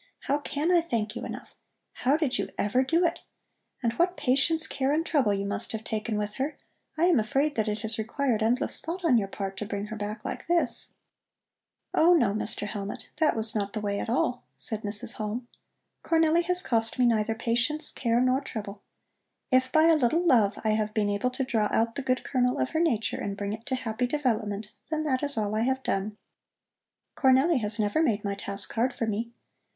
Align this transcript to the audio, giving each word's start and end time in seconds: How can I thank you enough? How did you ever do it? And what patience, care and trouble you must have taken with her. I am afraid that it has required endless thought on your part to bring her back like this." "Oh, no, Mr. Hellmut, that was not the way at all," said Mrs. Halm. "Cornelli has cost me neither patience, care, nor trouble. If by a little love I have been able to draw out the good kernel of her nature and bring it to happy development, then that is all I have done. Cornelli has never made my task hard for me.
How 0.21 0.39
can 0.39 0.71
I 0.71 0.81
thank 0.81 1.15
you 1.15 1.25
enough? 1.25 1.53
How 1.93 2.17
did 2.17 2.39
you 2.39 2.49
ever 2.57 2.81
do 2.81 3.05
it? 3.05 3.19
And 3.83 3.93
what 3.99 4.17
patience, 4.17 4.65
care 4.65 4.91
and 4.91 5.05
trouble 5.05 5.31
you 5.31 5.45
must 5.45 5.73
have 5.73 5.83
taken 5.83 6.17
with 6.17 6.37
her. 6.37 6.57
I 6.97 7.05
am 7.05 7.19
afraid 7.19 7.53
that 7.53 7.67
it 7.67 7.81
has 7.81 7.99
required 7.99 8.41
endless 8.41 8.81
thought 8.81 9.05
on 9.05 9.19
your 9.19 9.27
part 9.27 9.57
to 9.57 9.65
bring 9.67 9.85
her 9.93 9.95
back 9.95 10.25
like 10.25 10.47
this." 10.47 10.93
"Oh, 11.93 12.15
no, 12.15 12.33
Mr. 12.33 12.65
Hellmut, 12.67 13.09
that 13.17 13.35
was 13.35 13.53
not 13.53 13.73
the 13.73 13.79
way 13.79 13.99
at 13.99 14.09
all," 14.09 14.43
said 14.57 14.81
Mrs. 14.81 15.17
Halm. 15.17 15.47
"Cornelli 16.03 16.41
has 16.45 16.63
cost 16.63 16.97
me 16.97 17.05
neither 17.05 17.35
patience, 17.35 17.91
care, 17.91 18.19
nor 18.19 18.41
trouble. 18.41 18.81
If 19.51 19.71
by 19.71 19.83
a 19.83 19.95
little 19.95 20.25
love 20.25 20.57
I 20.63 20.69
have 20.69 20.95
been 20.95 21.11
able 21.11 21.29
to 21.29 21.43
draw 21.43 21.67
out 21.71 21.93
the 21.93 22.01
good 22.01 22.23
kernel 22.23 22.57
of 22.57 22.71
her 22.71 22.79
nature 22.79 23.17
and 23.21 23.37
bring 23.37 23.53
it 23.53 23.67
to 23.67 23.75
happy 23.75 24.07
development, 24.07 24.71
then 24.89 25.03
that 25.03 25.21
is 25.21 25.37
all 25.37 25.53
I 25.53 25.61
have 25.61 25.83
done. 25.83 26.17
Cornelli 27.15 27.59
has 27.61 27.77
never 27.77 28.01
made 28.01 28.23
my 28.25 28.33
task 28.33 28.73
hard 28.73 28.95
for 28.95 29.05
me. 29.05 29.31